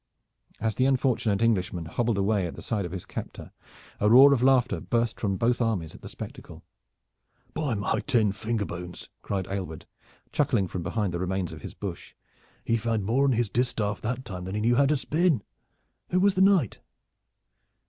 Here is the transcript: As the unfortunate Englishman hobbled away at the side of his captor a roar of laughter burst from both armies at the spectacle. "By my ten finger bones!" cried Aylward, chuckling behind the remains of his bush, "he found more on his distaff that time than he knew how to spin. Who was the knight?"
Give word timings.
As 0.59 0.73
the 0.73 0.85
unfortunate 0.87 1.43
Englishman 1.43 1.85
hobbled 1.85 2.17
away 2.17 2.47
at 2.47 2.55
the 2.55 2.63
side 2.63 2.85
of 2.85 2.91
his 2.91 3.05
captor 3.05 3.51
a 3.99 4.09
roar 4.09 4.33
of 4.33 4.41
laughter 4.41 4.79
burst 4.81 5.19
from 5.19 5.37
both 5.37 5.61
armies 5.61 5.93
at 5.93 6.01
the 6.01 6.09
spectacle. 6.09 6.63
"By 7.53 7.75
my 7.75 7.99
ten 8.07 8.31
finger 8.31 8.65
bones!" 8.65 9.09
cried 9.21 9.45
Aylward, 9.47 9.85
chuckling 10.31 10.65
behind 10.65 11.13
the 11.13 11.19
remains 11.19 11.53
of 11.53 11.61
his 11.61 11.75
bush, 11.75 12.15
"he 12.65 12.77
found 12.77 13.05
more 13.05 13.25
on 13.25 13.33
his 13.33 13.47
distaff 13.51 14.01
that 14.01 14.25
time 14.25 14.45
than 14.45 14.55
he 14.55 14.61
knew 14.61 14.73
how 14.75 14.87
to 14.87 14.97
spin. 14.97 15.43
Who 16.09 16.19
was 16.19 16.33
the 16.33 16.41
knight?" 16.41 16.79